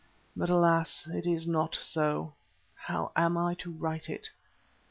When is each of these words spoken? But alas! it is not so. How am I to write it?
But 0.35 0.49
alas! 0.49 1.07
it 1.13 1.27
is 1.27 1.45
not 1.47 1.75
so. 1.75 2.33
How 2.73 3.11
am 3.15 3.37
I 3.37 3.53
to 3.59 3.69
write 3.69 4.09
it? 4.09 4.29